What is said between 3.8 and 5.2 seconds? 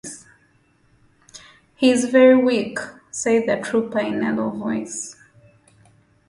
in a low voice.